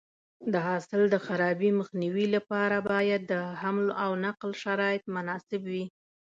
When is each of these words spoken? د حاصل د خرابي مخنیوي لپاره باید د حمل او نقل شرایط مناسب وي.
د 0.53 0.53
حاصل 0.67 1.01
د 1.09 1.15
خرابي 1.25 1.69
مخنیوي 1.79 2.25
لپاره 2.35 2.77
باید 2.91 3.21
د 3.31 3.33
حمل 3.61 3.87
او 4.03 4.11
نقل 4.25 4.51
شرایط 4.63 5.03
مناسب 5.15 5.61
وي. 5.71 5.85